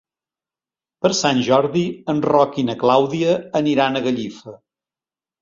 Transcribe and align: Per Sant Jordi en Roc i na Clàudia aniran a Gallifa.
Per 1.05 1.11
Sant 1.17 1.41
Jordi 1.47 1.83
en 2.13 2.23
Roc 2.31 2.57
i 2.63 2.65
na 2.71 2.77
Clàudia 2.85 3.37
aniran 3.61 3.95
a 3.95 4.03
Gallifa. 4.09 4.57